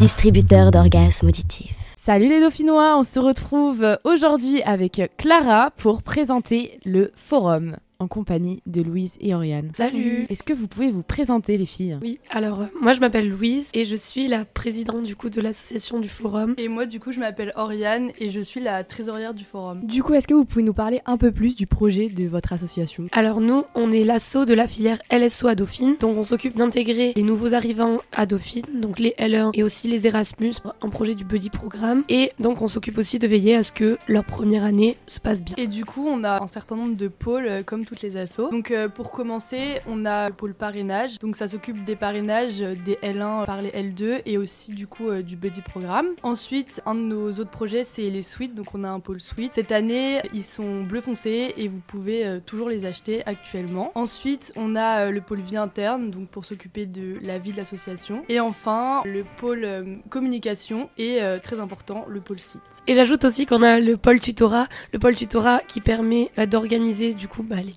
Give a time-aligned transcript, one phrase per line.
[0.00, 1.76] distributeur d'orgasmes auditifs.
[1.94, 8.62] Salut les Dauphinois, on se retrouve aujourd'hui avec Clara pour présenter le forum en compagnie
[8.66, 9.70] de Louise et Oriane.
[9.74, 11.98] Salut Est-ce que vous pouvez vous présenter les filles?
[12.02, 15.40] Oui, alors euh, moi je m'appelle Louise et je suis la présidente du coup de
[15.40, 16.54] l'association du forum.
[16.56, 19.84] Et moi du coup je m'appelle Oriane et je suis la trésorière du forum.
[19.84, 22.52] Du coup, est-ce que vous pouvez nous parler un peu plus du projet de votre
[22.52, 23.04] association?
[23.12, 27.12] Alors nous, on est l'asso de la filière LSO à Dauphine, donc on s'occupe d'intégrer
[27.14, 31.24] les nouveaux arrivants à Dauphine, donc les L1 et aussi les Erasmus, un projet du
[31.24, 34.96] Buddy Programme, et donc on s'occupe aussi de veiller à ce que leur première année
[35.06, 35.54] se passe bien.
[35.58, 38.50] Et du coup on a un certain nombre de pôles euh, comme toutes les assos.
[38.52, 42.74] Donc euh, pour commencer on a le pôle parrainage, donc ça s'occupe des parrainages euh,
[42.84, 46.06] des L1 par les L2 et aussi du coup euh, du Buddy Programme.
[46.22, 49.54] Ensuite un de nos autres projets c'est les suites, donc on a un pôle suite.
[49.54, 53.90] Cette année ils sont bleu foncé et vous pouvez toujours les acheter actuellement.
[53.96, 58.22] Ensuite on a le pôle vie interne, donc pour s'occuper de la vie de l'association.
[58.28, 59.66] Et enfin le pôle
[60.10, 62.60] communication et très important le pôle site.
[62.86, 67.26] Et j'ajoute aussi qu'on a le pôle tutorat, le pôle tutorat qui permet d'organiser du
[67.26, 67.72] coup bah, les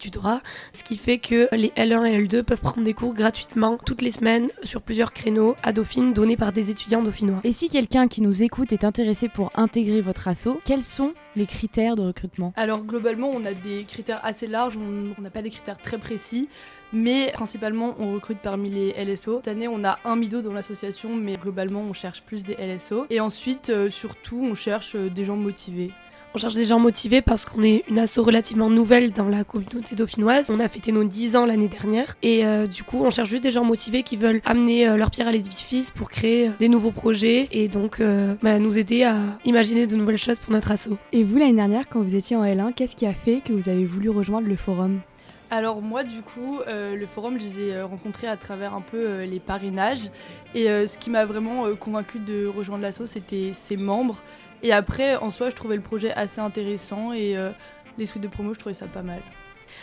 [0.73, 4.11] ce qui fait que les L1 et L2 peuvent prendre des cours gratuitement toutes les
[4.11, 7.39] semaines sur plusieurs créneaux à Dauphine donnés par des étudiants dauphinois.
[7.43, 11.45] Et si quelqu'un qui nous écoute est intéressé pour intégrer votre asso, quels sont les
[11.45, 12.53] critères de recrutement?
[12.55, 15.97] Alors globalement, on a des critères assez larges, on on n'a pas des critères très
[15.97, 16.49] précis,
[16.91, 19.37] mais principalement on recrute parmi les LSO.
[19.37, 23.05] Cette année, on a un mido dans l'association, mais globalement, on cherche plus des LSO.
[23.09, 25.91] Et ensuite, euh, surtout, on cherche euh, des gens motivés.
[26.35, 29.95] On cherche des gens motivés parce qu'on est une asso relativement nouvelle dans la communauté
[29.95, 30.49] dauphinoise.
[30.49, 33.43] On a fêté nos 10 ans l'année dernière et euh, du coup on cherche juste
[33.43, 36.69] des gens motivés qui veulent amener euh, leur pierre à l'édifice pour créer euh, des
[36.69, 40.71] nouveaux projets et donc euh, bah, nous aider à imaginer de nouvelles choses pour notre
[40.71, 40.97] asso.
[41.11, 43.69] Et vous, l'année dernière, quand vous étiez en L1, qu'est-ce qui a fait que vous
[43.69, 45.01] avez voulu rejoindre le forum?
[45.53, 48.97] Alors moi, du coup, euh, le forum, je les ai rencontrés à travers un peu
[48.97, 50.09] euh, les parrainages.
[50.55, 54.23] Et euh, ce qui m'a vraiment euh, convaincu de rejoindre l'asso, c'était ses membres.
[54.63, 57.51] Et après, en soi, je trouvais le projet assez intéressant et euh,
[57.97, 59.19] les suites de promo, je trouvais ça pas mal.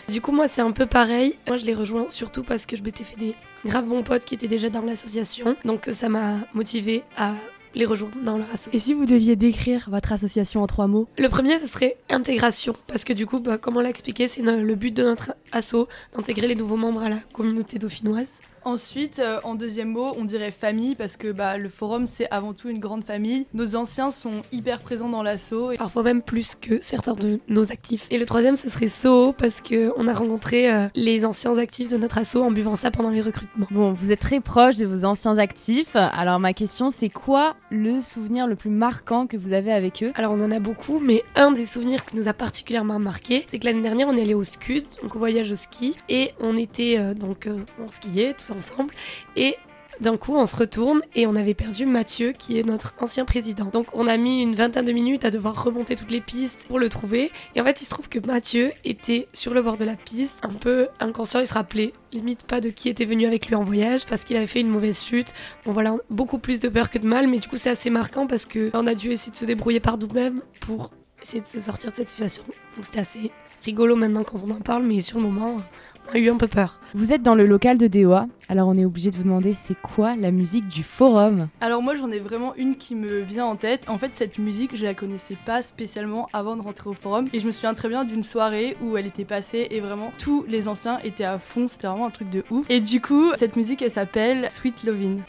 [0.08, 1.36] Du coup moi c'est un peu pareil.
[1.46, 3.34] Moi je les rejoins surtout parce que je m'étais fait des
[3.66, 5.56] graves bons potes qui étaient déjà dans l'association.
[5.64, 7.34] Donc euh, ça m'a motivé à
[7.74, 8.68] les rejoindre dans leur asso.
[8.72, 11.08] Et si vous deviez décrire votre association en trois mots?
[11.18, 14.42] Le premier, ce serait intégration, parce que du coup, bah, comme on l'a expliqué, c'est
[14.42, 18.28] le but de notre asso d'intégrer les nouveaux membres à la communauté dauphinoise.
[18.64, 22.52] Ensuite, euh, en deuxième mot, on dirait famille parce que bah, le forum c'est avant
[22.52, 23.46] tout une grande famille.
[23.54, 25.72] Nos anciens sont hyper présents dans l'assaut.
[25.72, 25.76] Et...
[25.76, 28.06] Parfois même plus que certains de nos actifs.
[28.10, 31.90] Et le troisième, ce serait SO, parce que on a rencontré euh, les anciens actifs
[31.90, 33.66] de notre asso en buvant ça pendant les recrutements.
[33.70, 35.96] Bon, vous êtes très proche de vos anciens actifs.
[35.96, 40.12] Alors ma question, c'est quoi le souvenir le plus marquant que vous avez avec eux
[40.16, 43.58] Alors on en a beaucoup, mais un des souvenirs qui nous a particulièrement marqué, c'est
[43.58, 46.56] que l'année dernière on est allé au Scud, donc au voyage au ski, et on
[46.56, 48.92] était euh, donc euh, on skiait tous ensemble,
[49.36, 49.56] et
[50.00, 53.66] d'un coup on se retourne et on avait perdu Mathieu qui est notre ancien président.
[53.66, 56.78] Donc on a mis une vingtaine de minutes à devoir remonter toutes les pistes pour
[56.78, 59.84] le trouver, et en fait il se trouve que Mathieu était sur le bord de
[59.84, 63.46] la piste, un peu inconscient, il se rappelait limite pas de qui était venu avec
[63.46, 65.32] lui en voyage parce qu'il avait fait une mauvaise chute.
[65.64, 68.26] Bon voilà, beaucoup plus de peur que de mal, mais du coup c'est assez marquant
[68.26, 70.90] parce que on a dû essayer de se débrouiller par nous-mêmes pour
[71.22, 72.42] essayer de se sortir de cette situation.
[72.76, 73.30] Donc c'était assez
[73.64, 75.60] rigolo maintenant quand on en parle, mais sur le moment,
[76.08, 76.78] on a eu un peu peur.
[76.94, 79.80] Vous êtes dans le local de DOA, alors on est obligé de vous demander c'est
[79.80, 81.46] quoi la musique du forum?
[81.60, 83.84] Alors moi j'en ai vraiment une qui me vient en tête.
[83.88, 87.38] En fait cette musique je la connaissais pas spécialement avant de rentrer au forum et
[87.38, 90.66] je me souviens très bien d'une soirée où elle était passée et vraiment tous les
[90.66, 92.66] anciens étaient à fond, c'était vraiment un truc de ouf.
[92.68, 95.20] Et du coup cette musique elle s'appelle Sweet Lovin'.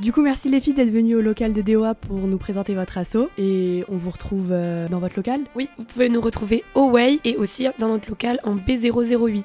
[0.00, 2.96] Du coup, merci les filles d'être venues au local de DOA pour nous présenter votre
[2.96, 5.42] asso et on vous retrouve euh, dans votre local.
[5.54, 9.44] Oui, vous pouvez nous retrouver au Way et aussi dans notre local en B008.